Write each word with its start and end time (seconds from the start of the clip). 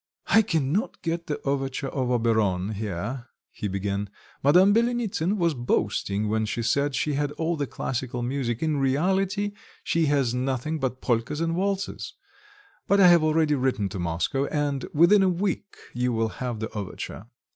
"I 0.25 0.41
cannot 0.41 0.99
get 1.03 1.27
the 1.27 1.39
overture 1.43 1.89
of 1.89 2.09
Oberon 2.09 2.69
here," 2.71 3.27
he 3.51 3.67
began. 3.67 4.09
"Madame 4.43 4.73
Byelenitsin 4.73 5.37
was 5.37 5.53
boasting 5.53 6.27
when 6.27 6.47
she 6.47 6.63
said 6.63 6.95
she 6.95 7.13
had 7.13 7.31
all 7.33 7.55
the 7.55 7.67
classical 7.67 8.23
music: 8.23 8.63
in 8.63 8.77
reality 8.77 9.51
she 9.83 10.07
has 10.07 10.33
nothing 10.33 10.79
but 10.79 11.01
polkas 11.01 11.39
and 11.39 11.55
waltzes, 11.55 12.15
but 12.87 12.99
I 12.99 13.09
have 13.09 13.21
already 13.21 13.53
written 13.53 13.89
to 13.89 13.99
Moscow, 13.99 14.47
and 14.47 14.87
within 14.91 15.21
a 15.21 15.29
week 15.29 15.77
you 15.93 16.11
will 16.11 16.29
have 16.29 16.61
the 16.61 16.69
overture. 16.71 17.27